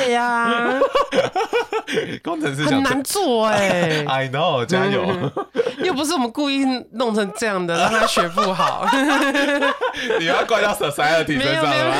[0.05, 0.79] 对呀、啊，
[2.23, 4.05] 工程师很难做哎、欸。
[4.07, 5.03] I know，加油。
[5.83, 8.87] 又不是我们故意弄成这样的，让他学不好。
[10.19, 11.95] 你要怪到 society 身上吗？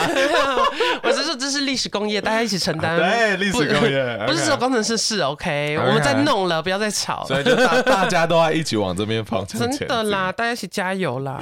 [1.02, 2.98] 我是说这是历史工业，大家一起承担。
[2.98, 5.88] 对，历史工业 不是说工程师是 OK，, okay.
[5.88, 7.26] 我们在弄了，不要再吵。
[7.28, 9.60] 所以就大大家都要一起往这边方向。
[9.60, 11.42] 真的啦，大家一起加油啦。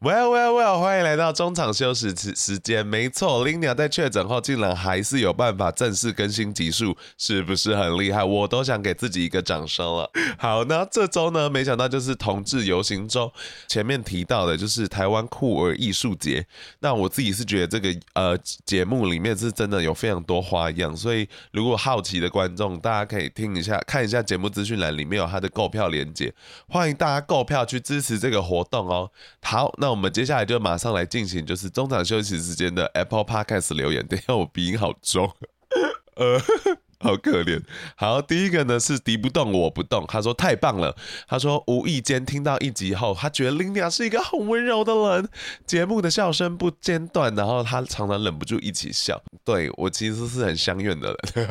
[0.00, 0.78] Well, well, well！
[0.78, 2.86] 欢迎来到中场休息时时间。
[2.86, 8.22] 没错，Lina 在确诊后竟然还是有办法正式更新集数，是不是很厉害？
[8.22, 10.08] 我都想给自己一个掌声了。
[10.38, 13.32] 好，那这周呢，没想到就是同志游行周。
[13.66, 16.46] 前面提到的就是台湾酷儿艺术节。
[16.78, 26.32] 那我自己是觉得这个呃节目里面是真的有非常多花样，所以如果好奇的观众，大家可以听一下，看一下节目资讯栏里面有它的购票链接，
[26.68, 29.10] 欢迎大家购票去支持这个活动哦。
[29.42, 29.87] 好，那。
[29.88, 34.04] 那我们接下来就马上来进行，就是中场休息时间的 Apple Podcast 留言。
[34.06, 35.32] 等一下我鼻音好重，
[36.16, 36.38] 呃，
[37.00, 37.62] 好可怜。
[37.96, 40.94] 好，第一个呢是敌不动我不动，他说太棒了。
[41.26, 45.30] 他说无意间听到一集后，他觉得 Linia 是一个很温柔的人，
[45.64, 49.18] 节目的笑声不间断，然后他常常忍不住一起笑。
[49.42, 51.48] 对，我其实是很相怨的人，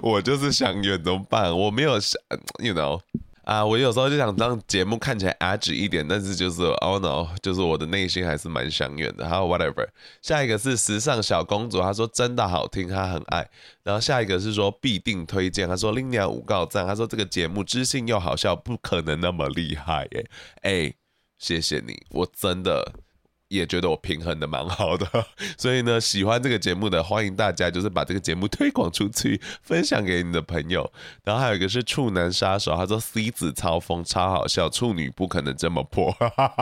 [0.00, 1.54] 我就是乡愿，怎么办？
[1.54, 2.18] 我没有想
[2.60, 2.98] ，you know。
[3.48, 9.26] 啊，我有时候就想让节目看起来 edgy 一点，但是就是 oh no，就是我的内心还是蛮想远的。
[9.26, 9.88] 还有 whatever，
[10.20, 13.48] 下一个是时尚小公主，她说真的好听，她很爱。
[13.82, 20.26] 然后下一个是说必定推荐，她说 Linia 五告赞，她说这个节目知性又好笑，不可能那么厉害诶
[20.64, 20.96] 诶，
[21.38, 22.92] 谢谢你，我真的。
[23.48, 25.06] 也觉得我平衡的蛮好的，
[25.56, 30.90] 所以呢，喜欢这个节目的，欢迎大家就是把这个节目推广出去，分享给你的朋友。
[31.24, 36.14] 然后还有一个是处男杀手，他说 C 子超疯超好笑，处女不可能这么破。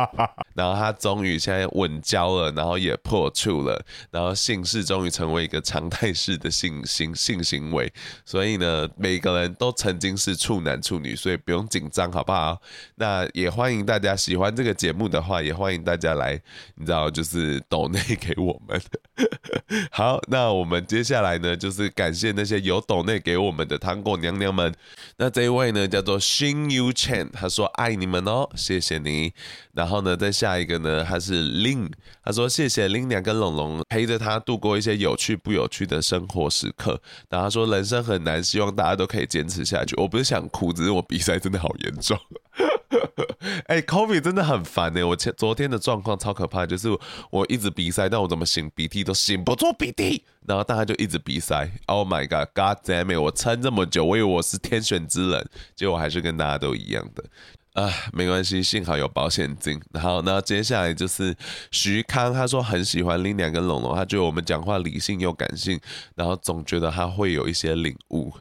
[0.55, 7.93] 然后他终于现在稳交了，然后也破处了，然后性事终于成为一个常态式的性性性行为。
[8.25, 12.61] 所以呢，每个人都曾经是处男处女，所以不用紧张，好不好？
[12.95, 16.41] 那也欢迎大家喜欢这个节目的话，也欢迎大家来。
[16.79, 18.81] 你知道，就是抖内给我们。
[19.91, 24.75] 好，那我们接下来呢，就是感谢那些有抖内给我们的糖果娘娘们。
[25.17, 29.33] 那这一位呢，叫做 Xin Yu Chen，他说爱你们哦，谢谢你。
[29.73, 31.91] 然后呢，再下一个呢，他是 Ling，
[32.23, 37.01] 他说谢谢 Ling 娘跟龙龙陪着他度过一些有趣不有趣的生活时刻。
[37.31, 39.97] 然后他说人生很难，希望大家都可以坚持下去。
[39.97, 42.19] 我不是想哭，只是我鼻塞真的好严重。
[43.67, 45.03] 哎、欸、，COVID 真的很烦呢。
[45.07, 46.89] 我前昨天的状况超可怕，就是
[47.31, 51.71] 我一直鼻塞，但我怎么擤鼻涕都擤不出鼻涕，然后大家就一直鼻塞。
[51.87, 53.19] Oh my god，God damn it！
[53.19, 57.25] 我撑这么久，我以为我是天选之人，结果还是跟大家都一样的。
[57.77, 59.79] 啊，没关系，幸好有保险金。
[60.01, 61.37] 好，那接下来就是
[61.71, 65.79] 徐康，他说很喜欢林娘跟龙龙，他觉得我们讲话理性又感性，
[66.15, 68.33] 然后总觉得他会有一些领悟。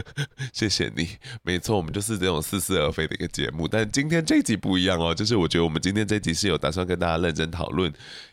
[0.52, 1.08] 谢谢你，
[1.42, 3.66] 没错，我们就是这种似是而非的一个节目。
[3.66, 7.90] 但今天这集不一样哦，就是我觉得我们今天这集是有打算跟大家认真讨论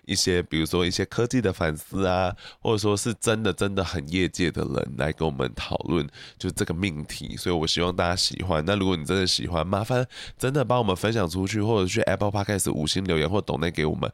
[0.10, 7.38] 一些，比如说一些科技的反思啊，或者说是真的真的很业界的人来跟我们讨论，就这个命题。
[7.38, 8.64] 所以我希望大家喜欢。
[8.66, 10.06] 那如果你真的喜欢，麻烦
[10.38, 14.12] 真的帮我们分享出去，或者去 Apple Podcast 五星留言或抖内给我们。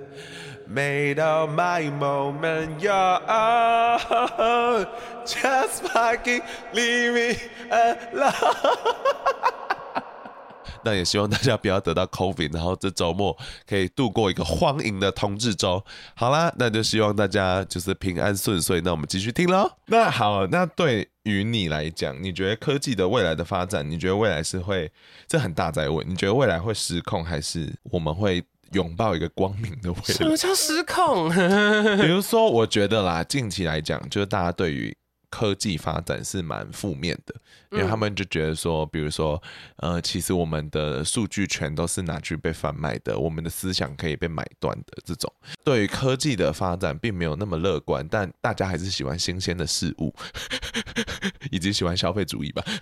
[0.66, 4.86] Made all my moment your own.
[5.26, 6.40] Just fucking
[6.72, 7.36] leave me
[7.70, 8.32] alone.
[10.84, 15.84] 那也希望大家不要得到 COVID，然后这周末可以度过一个荒淫的同志周。
[16.14, 18.80] 好啦，那就希望大家就是平安顺遂。
[18.80, 19.70] 那我们继续听喽。
[19.86, 24.90] 那好，那对于你来讲，你觉得科技的未来的发展，你觉得未来是会
[25.26, 26.08] 这很大在问？
[26.08, 30.14] 你觉得未来会失控，还是我们会拥抱一个光明的未来？
[30.14, 31.28] 什么叫失控？
[32.00, 34.96] 比如说，我觉得啦，近期来讲，就是大家对于
[35.30, 37.34] 科技发展是蛮负面的，
[37.70, 39.40] 因为他们就觉得说，比如说，
[39.76, 45.32] 呃，其实我们的数据全都是拿去被贩卖的，我们的思想可以被买断的这种，
[45.64, 50.12] 对于科技的发展并没有那么乐观，但大家还是喜欢新鲜的事物，
[51.50, 52.64] 以及喜欢消费主义吧。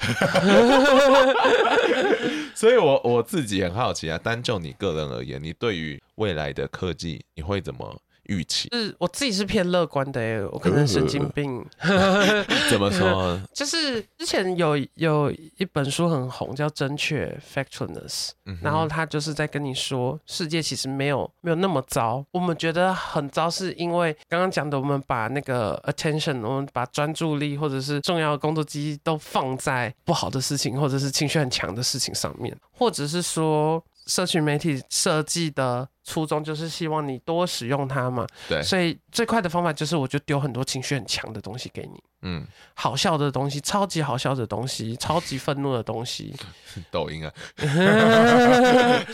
[2.55, 8.01] 所以我我自己很好奇啊，单就你个人而言，你对于未来的科技，你会怎么？
[8.29, 11.64] 预期是我自己是偏乐观的耶，我可能神经病。
[12.71, 13.38] 怎么说？
[13.53, 18.31] 就是之前有有一本书很红，叫《正确 Factualness》，
[18.62, 22.25] 然后他就是在跟你说，世界其实没有没有那么糟。
[22.31, 33.83] 我们觉得很糟，是因为刚刚讲的，我们把那个 attention，我们把专注力或者是重要的工作机都放在不好的事情，或者是情绪很强的事情上面，或者是说。
[34.09, 42.44] 社群媒体设计的初衷就是希望你多使用它嘛，对，所以最快的方法就是我就丢很多情绪很强的东西给你，嗯，
[42.75, 46.35] 好笑的东西，超级好笑的东西，超级愤怒的东西，
[46.90, 47.33] 抖音啊，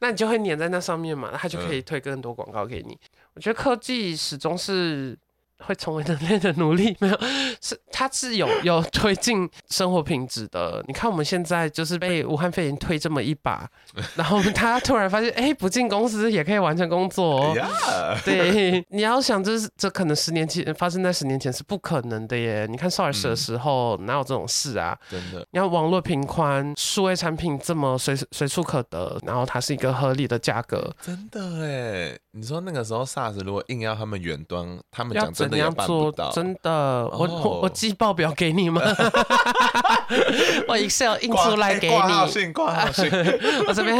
[0.00, 2.98] 那你就会黏在那上面嘛，它就可以推更多广告给你。
[3.34, 5.16] 我觉得科技始终是。
[5.64, 6.96] 会成为人类的奴隶？
[7.00, 7.18] 没有，
[7.60, 10.82] 是它是有 有推进生活品质的。
[10.86, 13.68] 你看我们现在就是被武汉肺炎推这么一把，
[14.16, 17.54] 然后他突然发现，哎、欸，不进公司也可以完成工作。
[18.24, 22.66] 对，你要想，这是这可能十年前发生在十年前是不可能的耶。
[22.70, 24.98] 你看 SARS 的时候、嗯、哪有这种事啊？
[25.10, 30.90] 真的，你看网络频宽，数位产品这么随随处可得，然后它是一个合理的价格。
[31.02, 35.49] 真的哎，你说那个时候 SARS 如果硬要他们远端，他们讲真。
[35.50, 36.12] 怎样做？
[36.32, 36.70] 真的，
[37.08, 38.80] 我我我寄报表给你吗？
[40.68, 41.94] 我 Excel 印出来给你。
[41.94, 43.10] 挂号信，挂号信。
[43.66, 43.96] 我这边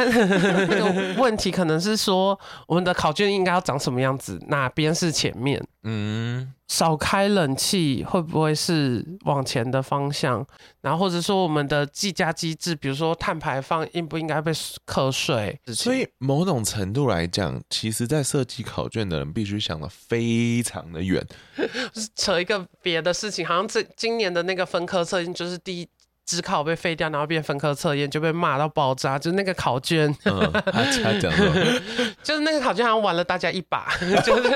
[0.69, 4.41] 那个问题可能是说，我们的考卷应该要长什么样子？
[4.49, 5.63] 哪边是前面？
[5.85, 10.47] 嗯，少开冷气会不会是往前的方向？
[10.81, 14.53] 然后或者说我们的计价机制，比如说碳排放应不应该被
[14.85, 15.61] 课税？
[15.75, 21.27] 所以某种程度来讲，其实在设计考卷的人必须想的非常的远。
[22.15, 25.89] 扯一个别的事情，好像这今年的那个分科测验就是第一。
[26.31, 29.19] 指考被废掉，然后变分科测验，就被骂到爆炸。
[29.19, 30.85] 就是那个考卷，嗯、他
[31.19, 31.33] 讲
[32.23, 33.89] 就是那个考卷好像玩了大家一把，
[34.25, 34.49] 就是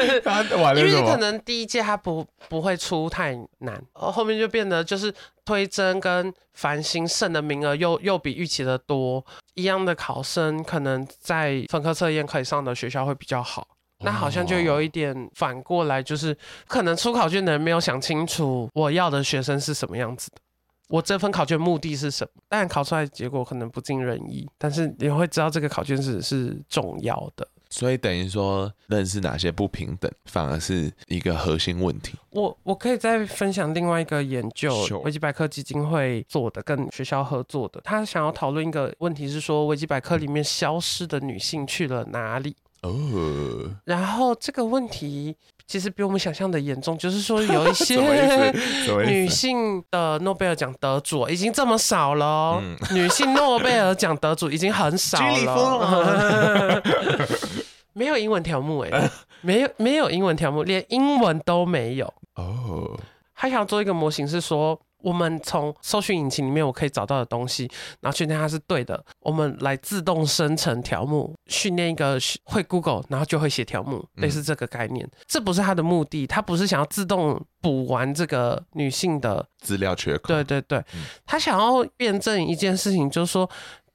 [0.76, 5.12] 因为可能第一届他不不会出太难，后面就变得就是
[5.44, 13.66] 推甄跟繁星剩的名额又又比预期的多，一样的考生可能在分科测验可以上的学校会比较好，
[14.04, 16.37] 那好像就有一点反过来，就是
[16.68, 20.37] 可能出考卷的人没有想清楚我要的学生是什么样子的。
[20.94, 22.42] 我这份考卷目的是什么？
[22.48, 27.44] 当然考出来的结果可能不尽人意，但是你会知道这个考卷是是重要的。
[27.68, 32.16] 所以等于说，认识哪些不平等，反而是一个核心问题。
[32.30, 37.80] 我我可以再分享另外一个研究，维基百科基金会做的，跟学校合作的。
[37.83, 42.54] 他想要讨论一个问题是说，维基百科里面消失的女性去了哪里？
[42.83, 45.37] 哦，然后这个问题。
[45.66, 47.96] 其实比我们想象的严重，就是说有一些
[49.07, 56.83] 女性的诺贝尔奖得主已经这么少了，嗯、女性诺贝尔奖得主已经很少了，
[57.94, 62.98] 没有英文条目哎，没有没有英文条目，连英文都没有哦。
[63.33, 64.79] 还想做一个模型是说。
[65.04, 75.04] 我们从搜寻引擎里面我可以找到的东西，然后确定它是对的，我们来自动生成条目，训练一个会 Google，然后就会写条目，类似这个概念。
[75.06, 80.28] 嗯、这不是它的目的，它不是想要自动补完这个女性的资料缺口。
[80.28, 80.82] 对对对，
[81.26, 83.48] 他、嗯、想要验证一件事情，就是说，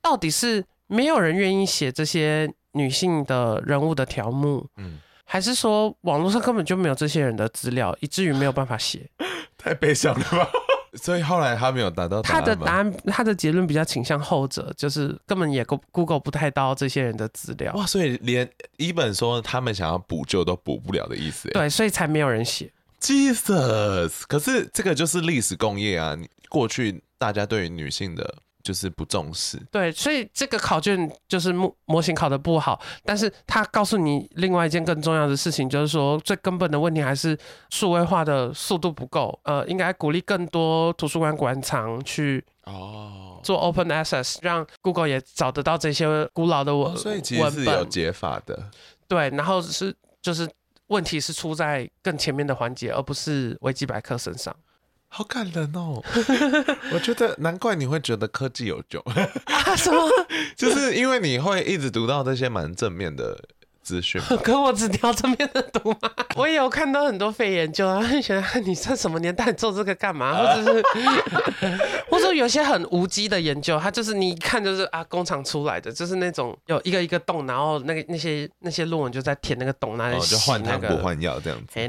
[0.03, 9.09] 到底是没有人愿意写这些女性的人物的条目，嗯，还是说网络上根本就没有这些人的资料，以至于没有办法写？
[9.57, 10.49] 太悲伤了吧。
[10.93, 17.73] 所以后来他没有达到他的答案，他的结论比较倾向后者，就是根本也 Google 不太到这些人的资料。
[17.73, 21.49] 哇，所以连一本说他们想要补救都补不了的意思。
[21.49, 22.71] 对，所以才没有人写。
[23.01, 26.17] Jesus，可是这个就是历史工业啊，
[26.49, 28.35] 过去大家对于女性的。
[28.63, 37.37] 就是不重视，对，所以这个考卷就是模模型考的不好，但是他告诉你另外一件更重要的事情，就是说最根本的问题还是
[37.69, 43.39] 数位化的速度不够，呃，应该鼓励更多图书馆馆藏去哦。
[43.41, 48.69] 做 open access，让 Google 也找得到这些古老的文，所以其实是有解法的，
[49.07, 50.45] 对，然后是就是
[50.87, 54.53] 问题是出在更前面的环节，而不是维基百科身上。
[55.11, 56.01] 好感人哦！
[56.93, 58.99] 我觉得难怪你会觉得科技有救
[59.45, 59.75] 啊？
[59.75, 60.07] 什么？
[60.55, 63.37] 就是因为你会一直读到这些蛮正面的
[63.89, 64.21] 资讯。
[64.43, 66.11] 可我只挑这边的读吗？
[66.37, 70.37] 我也有看到很多废研究啊， 觉得你在什么年代做这个干嘛？
[70.37, 70.83] 或者是，
[72.09, 81.79] 或者有些很无稽的研究，它就是你一看就是啊，工厂出来的，就是那种有一个一个洞，然后那个那些那些论文就在填那个洞，那里、个、就换汤不换药这样子。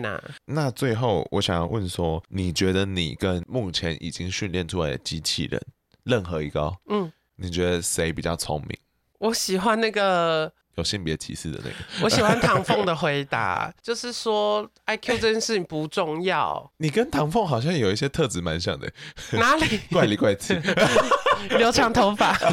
[0.47, 5.61] 那最后我想要问说，你觉得你跟目前已经训练出来的机器人，
[6.05, 8.79] 任何一个，嗯，你觉得谁比较聪明？
[9.19, 11.77] 我喜欢那个有性别歧视的那个。
[12.03, 16.69] 我喜欢唐凤的回答，就是说 IQ 这件事情不重要。
[16.79, 18.91] 你跟唐凤好像有一些特质蛮像的。
[19.33, 19.79] 哪里？
[19.93, 20.59] 怪里怪气。
[21.59, 22.35] 留长头发。
[22.35, 22.53] 怎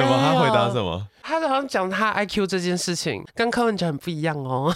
[0.00, 0.18] 么？
[0.20, 1.06] 他回答什么？
[1.22, 4.72] 他好像讲他 IQ 这件事情跟柯文哲很不一样哦。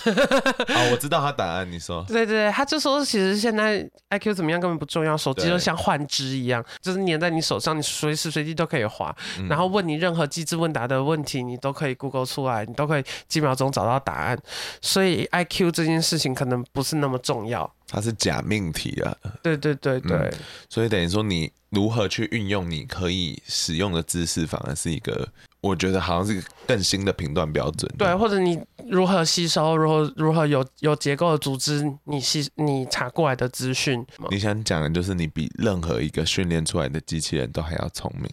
[0.67, 2.05] 啊，我知道他答案，你说。
[2.09, 14.39] 对对对，他就说其实现在 IQ 怎么样根本不重要，手机就像换肢一样，就是粘在你手上，你随时随地都可以滑，嗯、然后问你任何机智问答的问题，你都可以 Google 出来，你都可以几秒钟找到答案。
[14.81, 17.71] 所以 IQ 这件事情可能不是那么重要。
[17.91, 19.15] 它是假命题啊。
[19.43, 20.33] 对对对对、嗯。
[20.69, 25.29] 所以等于说你如何去运用你可以使用的知识，反而是一个。
[25.63, 34.03] 我觉得好像是更新的评断标准，对，或者你如何吸收，如何如何有有结构的组织，你吸你查过来的资讯。
[34.31, 38.27] 你想讲的就是你比任何一个训练出来的机器人都还要聪明。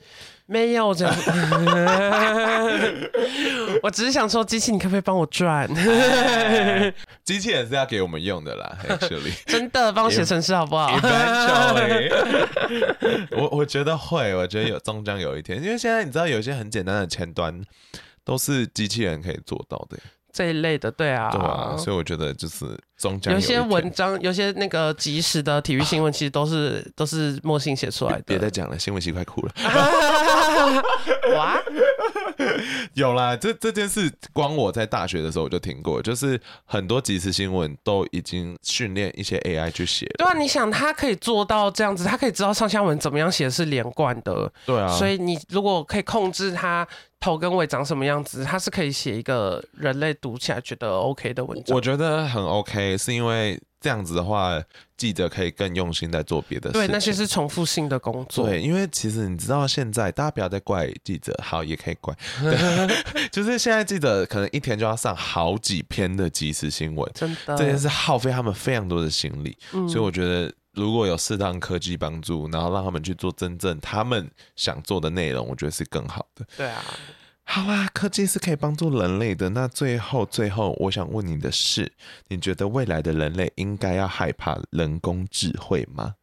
[0.45, 1.14] 没有这样，
[3.84, 5.68] 我只是想说，机器你可不可以帮我赚？
[7.28, 9.34] 机器人是要给我们用的啦， actually。
[9.45, 10.89] 真的，帮我写程式好不好
[13.32, 17.61] 我我觉得会，我觉得有终将有一天，因为现在你知道，有一些很简单的前端
[18.23, 19.97] 都是机器人可以做到的。
[20.32, 22.65] 这一类的，对啊，对啊，所以我觉得就是
[22.97, 28.23] 终将有，有些文章，有些那个即时的体育新闻，其实都是、啊、 都是莫信写出来的。
[28.25, 29.51] 别再讲了，新闻系快哭了。
[31.36, 31.61] 哇，
[32.94, 40.06] 有啦，这这件事，光我在大学的时候我就听过，就是很多即时新闻都已经训练一些 AI 去写。
[40.18, 44.52] 对啊，你想他可以做到这样子，他可以知道上下文怎么样写是连贯的。
[44.66, 46.88] 对啊，所以你如果可以控制他。
[47.20, 48.44] 头跟尾长什么样子？
[48.44, 51.76] 它是可以写一个人类读起来觉得 OK 的文章。
[51.76, 54.61] 我觉得很 OK，是因为这样子的话，
[54.95, 56.73] 记者可以更用心在做别的事。
[56.73, 58.47] 对，那些是重复性的工作。
[58.47, 69.57] 对，因为其实你知道，现在大家不要再怪记者，好，也可以怪，对 就是现在记者可能一天就要上好几篇的即时新闻，真的，这件事耗费他们非常多的心力。
[69.73, 70.53] 嗯，所以我觉得。
[70.73, 76.45] 如果有适当科技帮助，然后让他们去做真正他们想做的内容，我觉得是更好的。
[76.55, 76.84] 对啊，
[77.50, 79.50] 好啊，科技是可以帮助人类的。
[79.50, 81.91] 那最后，最后，我想问你的是，
[82.28, 86.14] 你觉得未来的人类应该要害怕人工智慧吗？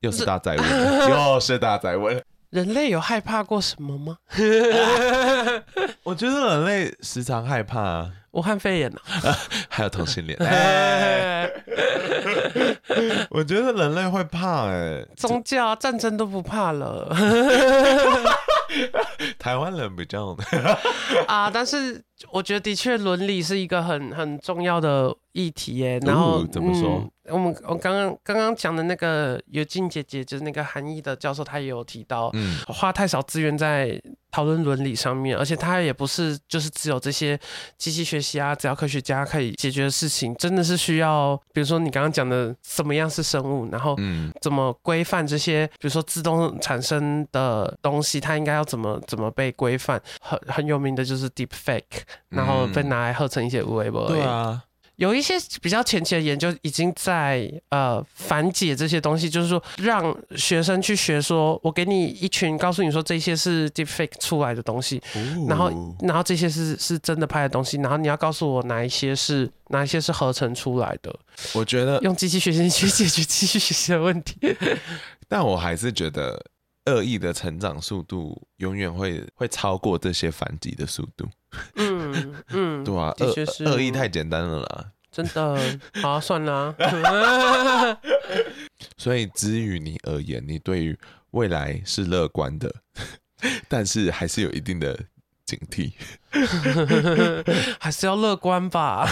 [0.00, 2.22] 又是大哉问， 又是大哉问。
[2.50, 4.16] 人类有害怕过什么吗？
[6.04, 8.98] 我觉得人类时常害怕武汉肺炎呢，
[9.68, 10.38] 还有同性恋。
[10.38, 11.50] 欸、
[13.30, 17.12] 我觉得人类会怕哎、欸，宗教战争都不怕了。
[19.38, 20.36] 台湾人比较
[21.28, 25.98] 啊，但是我觉得的确伦理是一个很很重要的议题耶。
[26.00, 27.00] 然后、哦、怎么说？
[27.00, 33.98] 嗯我们我刚刚刚刚讲的那个尤静姐姐，就是那个韩裔的教授，她也有提到，嗯，花太少资源在
[34.34, 37.38] 讨论伦理上面，而且它也不是就是只有这些
[37.78, 43.96] 机器学习啊、只要科学家可以解决的事情，真的是需要，比如说你刚刚讲的什么样是生物，然后
[44.40, 50.02] 怎么规范这些，比如说自动产生的东西，它应该要怎么怎么被规范？
[50.20, 54.64] 很很有名的就是 Deep Fake，然后被拿来合成一些微博，对啊。
[54.96, 71.14] 有一些比较前期的研究已经在呃反解这些东西，就是说让学生去学说，我给你一群，告诉你说这些是 deepfake 出来的东西，哦、然后然后这些是是真的拍的东西，然后你要告诉我哪一些是哪一些是合成出来的。
[71.54, 74.36] 我觉得用机器学习去解决机器学习的问题，
[75.28, 76.40] 但我还是觉得
[76.86, 81.26] 恶意的成长速度永远会会超过这些反击的速度。
[81.76, 85.58] 嗯嗯， 对啊，恶恶意太简单了啦，真的。
[86.02, 87.98] 好，算了啊。
[88.98, 90.98] 所以，至于你而言，你对于
[91.30, 92.74] 未来是乐观的，
[93.68, 94.98] 但是还是有一定的
[95.46, 95.92] 警惕。
[97.78, 99.06] 还是要乐观吧，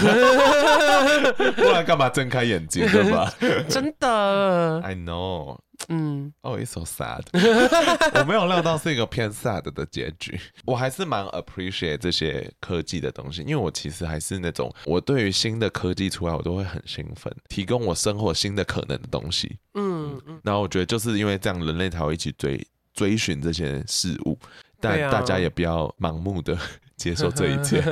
[1.57, 3.33] 不然干嘛睁开眼睛对吧？
[3.69, 4.81] 真的。
[4.83, 5.59] I know。
[5.89, 7.23] 嗯，哦、oh，it's so sad。
[8.21, 10.39] 我没有料到是一个偏 sad 的结局。
[10.65, 19.59] 我还是蛮 appreciate 这些科技的东西，因为我其实还是那种，我对于新的科技出来，我都会很兴奋，提供我生活新的可能的东西。
[19.75, 20.41] 嗯嗯。
[20.45, 22.65] 然后我觉得就是因为这样，人类才会一起追
[22.95, 24.39] 追寻这些事物，
[24.83, 26.59] 但大家也不要盲目的。
[26.97, 27.83] 接受这一切，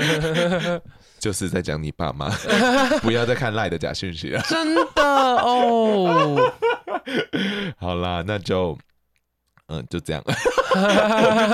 [1.18, 2.30] 就是在讲你爸妈，
[3.02, 4.40] 不要再看赖的假讯息了。
[4.42, 6.52] 真的哦。
[7.78, 8.76] 好啦，那就。
[9.72, 10.20] 嗯，就这样，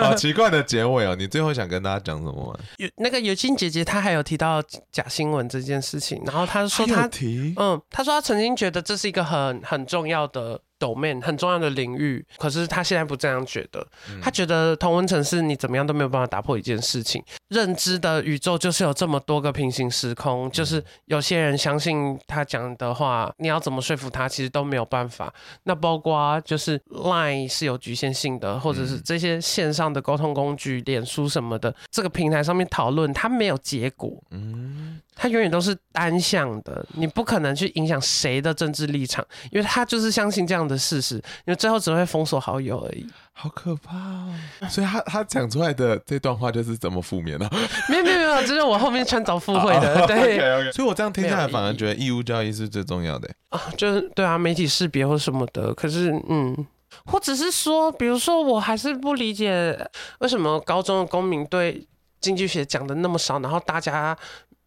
[0.00, 1.14] 好奇怪的结尾哦。
[1.14, 2.58] 你最后想跟大家讲什么？
[2.78, 10.58] 有那个尤金姐姐，她还有提到假新闻这件事情，然后她说她提，嗯，她说她曾经觉得这是一个很很重要的。
[10.78, 13.86] Domain 很重要的领域，可是他现在不这样觉得。
[14.10, 17.22] 嗯、他觉得同温层是你怎么样都没有办法打破一件事情。
[17.48, 25.32] 认知的宇宙就是有这么多个平行时空，嗯、就是有些人相信他讲的话，你要怎么说服他，其实都没有办法。
[25.64, 34.22] 那包括就是 Line 是有局限性的，或者是这些线上的沟通工具，脸书什么的，这个平台上面讨论，它没有结果。
[34.30, 35.00] 嗯。
[35.18, 43.06] 它永远都是单向的，你不可能去影响谁的政治立场，因为他就是相信这样的事实，因为最后只会封锁好友而已。
[43.32, 44.34] 好可怕哦！
[44.70, 47.48] 所以他他讲出来的这段话就是这么负面 呢？
[47.88, 50.04] 没有没有没有，这是我后面穿凿附会的。
[50.08, 50.72] 对，okay, okay.
[50.72, 55.74] 所以我这样听下来，反而觉得义务教育是最重要的啊，就是对啊，媒体识别或什么的。
[55.74, 56.66] 可是嗯，
[57.04, 59.78] 或者是说，比如说，我还是不理解
[60.20, 61.86] 为什么高中的公民对
[62.20, 64.16] 经济学讲的那么少，然后大家。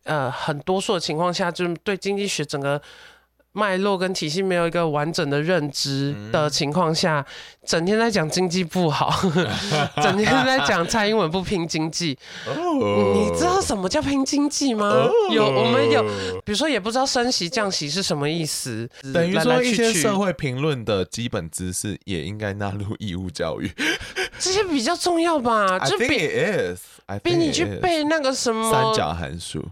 [0.06, 2.82] 呃，很多数的情况下，就是对经济学整个
[3.54, 7.26] 脉络跟体系没有一个完整的认知的情况下，
[7.66, 9.12] 整天在讲经济不好，
[10.02, 12.18] 整天在讲蔡英文不拼经济。
[12.48, 15.08] 你知道什么叫拼经济吗？
[15.32, 16.04] 有，我们有，
[16.46, 18.88] 比如说也不知道升息降息是什么意思。
[19.14, 23.72] 等于说一些社会评论的基本知识也应该纳入义务教育。
[24.38, 25.80] 这些比较重要吧？
[25.86, 26.30] 就比
[27.24, 29.66] 比你去背那个什么三角函数、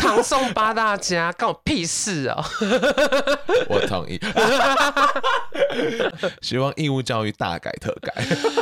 [0.00, 2.44] 唐宋八大家，干我屁事哦！
[3.68, 4.20] 我同意。
[6.42, 8.12] 希望义务教育大改特改。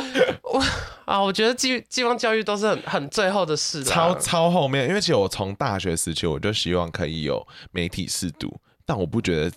[0.43, 0.61] 我
[1.05, 4.87] 啊，我觉得基基方教育都是很很最后的事，超超后面。
[4.87, 8.53] 因为其实我从大学时期我就希望可以有媒体试读。
[8.91, 9.49] 但我不觉得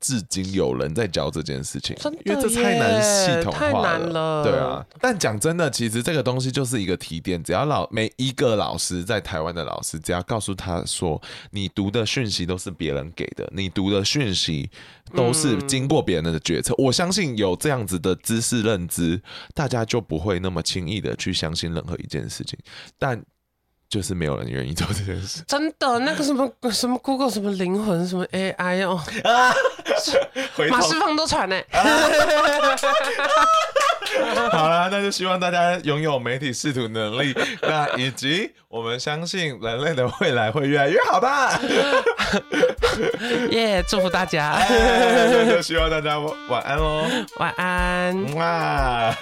[0.00, 4.08] 至今有人在教这件事情，因为这太难系统化了。
[4.08, 7.40] 了对啊，但讲真的，其实这个东西就是一个提点。
[7.40, 11.22] 只要老每一个老师在台湾的老师，只要告诉他说，
[11.52, 14.68] 你读的讯息都是别人给的，你读的讯息
[15.14, 16.74] 都是经过别人的决策。
[16.74, 19.22] 嗯、我相信有这样子的知识认知，
[19.54, 22.58] 大家就不会那么轻易的去相信任何一件事情。
[22.98, 23.22] 但
[23.90, 25.42] 就是没有人愿意做这件事。
[25.48, 29.52] 真的，那个什么什么 Google 什么灵魂什么 AI 哦，啊，
[30.70, 31.60] 马世芳都传呢。
[34.50, 41.58] 好啦，那就希望大家拥有媒体视图能力， 那以及我们相信人类的未来会越来越好吧。
[43.50, 44.56] 耶，yeah, 祝福大家。
[44.68, 46.18] 那就希望大家
[46.48, 47.04] 晚安喽，
[47.38, 48.34] 晚安。
[48.34, 49.14] 哇。